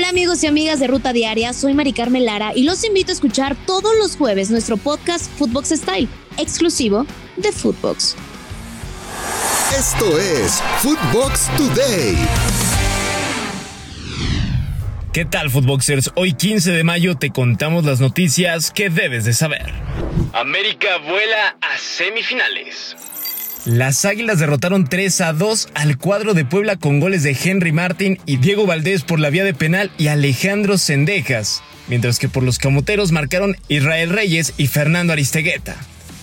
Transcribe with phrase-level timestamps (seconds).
[0.00, 3.12] Hola amigos y amigas de Ruta Diaria, soy Mari Carmen Lara y los invito a
[3.12, 7.04] escuchar todos los jueves nuestro podcast Footbox Style, exclusivo
[7.36, 8.16] de Footbox.
[9.78, 12.16] Esto es Footbox Today.
[15.12, 16.12] ¿Qué tal, Footboxers?
[16.14, 19.70] Hoy 15 de mayo te contamos las noticias que debes de saber.
[20.32, 22.96] América vuela a semifinales.
[23.66, 28.18] Las Águilas derrotaron 3 a 2 al cuadro de Puebla con goles de Henry Martin
[28.24, 32.58] y Diego Valdés por la vía de penal y Alejandro Sendejas, mientras que por los
[32.58, 35.76] camoteros marcaron Israel Reyes y Fernando Aristegueta.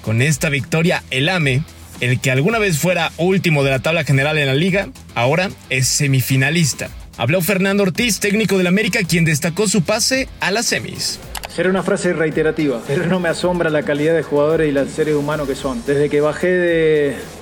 [0.00, 1.62] Con esta victoria, el AME,
[2.00, 5.86] el que alguna vez fuera último de la tabla general en la liga, ahora es
[5.86, 6.88] semifinalista.
[7.18, 11.18] Habló Fernando Ortiz, técnico del América, quien destacó su pase a las semis.
[11.58, 15.16] Será una frase reiterativa, pero no me asombra la calidad de jugadores y los seres
[15.16, 15.82] humanos que son.
[15.84, 16.52] Desde que bajé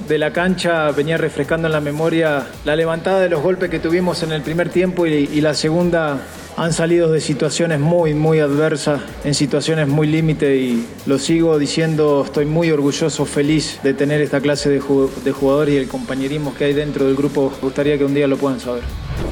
[0.08, 4.22] de, la cancha venía refrescando en la memoria la levantada de los golpes que tuvimos
[4.22, 6.22] en el primer tiempo y, y la segunda
[6.56, 12.22] han salido de situaciones muy, muy adversas, en situaciones muy límite y lo sigo diciendo,
[12.24, 16.72] estoy muy orgulloso, feliz de tener esta clase de, jugadores y el compañerismo que hay
[16.72, 17.52] dentro del grupo.
[17.56, 18.82] Me gustaría que un día lo puedan saber.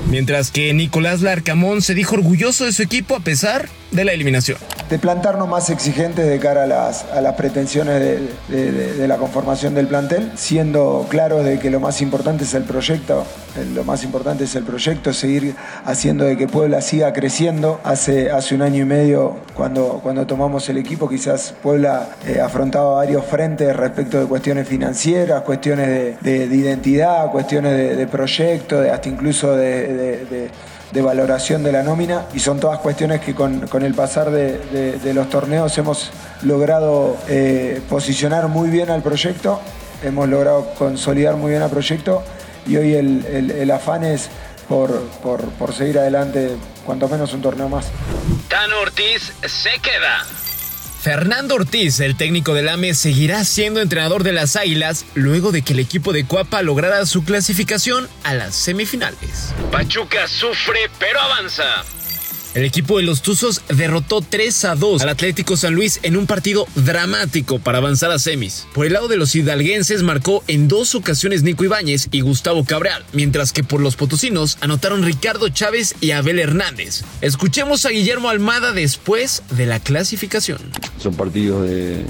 [0.09, 4.59] Mientras que Nicolás Larcamón se dijo orgulloso de su equipo a pesar de la eliminación.
[4.91, 9.87] De plantarnos más exigentes de cara a las, a las pretensiones de, la conformación del
[9.87, 13.25] plantel, siendo claro de que lo más importante es el proyecto,
[13.75, 17.81] lo más importante es el proyecto, seguir haciendo de que Puebla siga creciendo.
[17.85, 22.97] Hace, hace un año y medio, cuando, cuando tomamos el equipo, quizás Puebla eh, afrontaba
[22.97, 29.94] varios frentes respecto de cuestiones financieras, cuestiones de, identidad, cuestiones de, proyecto, hasta incluso de,
[31.03, 35.77] valoración de la nómina y son todas cuestiones que con, el pasar de, los torneos
[35.79, 36.11] hemos
[36.43, 39.61] logrado eh, posicionar muy bien al proyecto,
[40.03, 42.23] hemos logrado consolidar muy bien al proyecto
[42.67, 44.31] y hoy el afán es
[44.69, 47.87] por, por, seguir adelante, cuanto menos un torneo más.
[48.49, 50.44] Dan Ortiz se queda.
[51.05, 55.75] Fernando Ortiz, el técnico del AME, seguirá siendo entrenador de las Águilas luego de que
[55.75, 59.53] el equipo de Cuapa lograra su clasificación a las semifinales.
[59.71, 61.85] Pachuca sufre pero avanza.
[62.55, 66.27] El equipo de los Tuzos derrotó 3 a 2 al Atlético San Luis en un
[66.27, 68.69] partido dramático para avanzar a semis.
[68.73, 73.05] Por el lado de los hidalguenses marcó en dos ocasiones Nico Ibáñez y Gustavo Cabreal,
[73.13, 77.03] mientras que por los potosinos anotaron Ricardo Chávez y Abel Hernández.
[77.23, 80.61] Escuchemos a Guillermo Almada después de la clasificación.
[81.03, 82.05] Son partidos de,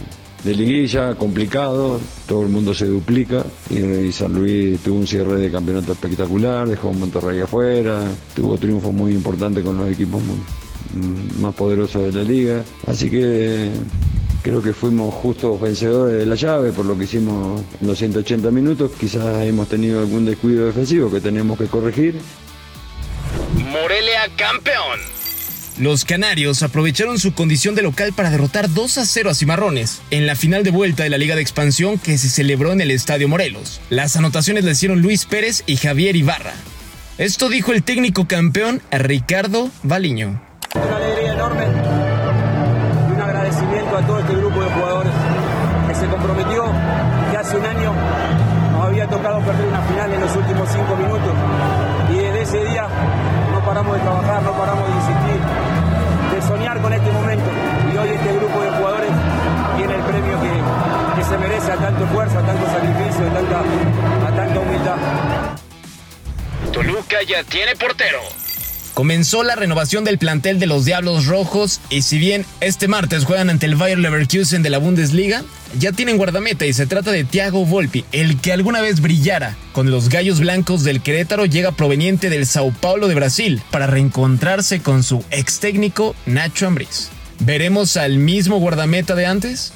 [0.45, 5.51] de liguilla, complicado, todo el mundo se duplica y San Luis tuvo un cierre de
[5.51, 8.03] campeonato espectacular, dejó Monterrey afuera,
[8.35, 13.71] tuvo triunfos muy importantes con los equipos mm, más poderosos de la liga, así que
[14.43, 18.51] creo que fuimos justos vencedores de la llave por lo que hicimos en los 180
[18.51, 22.21] minutos, quizás hemos tenido algún descuido defensivo que tenemos que corregir.
[23.73, 25.14] Morelia campeón.
[25.79, 30.25] Los canarios aprovecharon su condición de local para derrotar 2 a 0 a Cimarrones en
[30.25, 33.29] la final de vuelta de la Liga de Expansión que se celebró en el Estadio
[33.29, 33.81] Morelos.
[33.91, 36.53] Las anotaciones le hicieron Luis Pérez y Javier Ibarra.
[37.19, 40.41] Esto dijo el técnico campeón Ricardo Baliño.
[40.77, 41.65] Una alegría enorme
[43.09, 45.13] y un agradecimiento a todo este grupo de jugadores
[45.89, 46.73] que se comprometió
[47.33, 47.93] que hace un año
[48.71, 51.33] nos había tocado perder una final en los últimos cinco minutos
[52.13, 52.89] y desde ese día
[61.75, 63.61] a tanto esfuerzo, a tanto sacrificio, a tanta,
[64.29, 64.97] a tanta humildad.
[66.73, 68.21] Toluca ya tiene portero.
[68.95, 73.51] Comenzó la renovación del plantel de los Diablos Rojos y si bien este martes juegan
[73.51, 75.43] ante el Bayer Leverkusen de la Bundesliga,
[75.77, 79.91] ya tienen guardameta y se trata de Thiago Volpi, el que alguna vez brillara con
[79.91, 85.03] los Gallos Blancos del Querétaro llega proveniente del Sao Paulo de Brasil para reencontrarse con
[85.03, 87.09] su ex técnico Nacho Ambriz.
[87.41, 89.73] ¿Veremos al mismo guardameta de antes?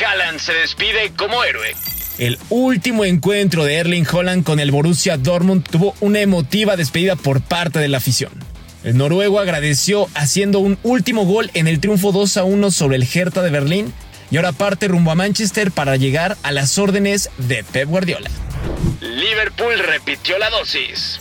[0.00, 1.74] Haaland se despide como héroe.
[2.18, 7.40] El último encuentro de Erling Holland con el Borussia Dortmund tuvo una emotiva despedida por
[7.40, 8.32] parte de la afición.
[8.84, 13.08] El noruego agradeció haciendo un último gol en el triunfo 2 a 1 sobre el
[13.12, 13.92] Hertha de Berlín
[14.30, 18.30] y ahora parte rumbo a Manchester para llegar a las órdenes de Pep Guardiola.
[19.00, 21.20] Liverpool repitió la dosis.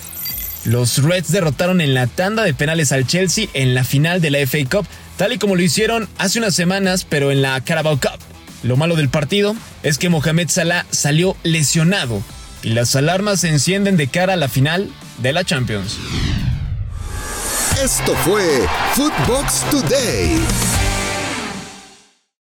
[0.65, 4.39] Los Reds derrotaron en la tanda de penales al Chelsea en la final de la
[4.45, 4.87] FA Cup,
[5.17, 8.19] tal y como lo hicieron hace unas semanas, pero en la Carabao Cup.
[8.63, 12.21] Lo malo del partido es que Mohamed Salah salió lesionado
[12.63, 15.97] y las alarmas se encienden de cara a la final de la Champions.
[17.83, 18.65] Esto fue
[18.95, 20.39] Footbox Today.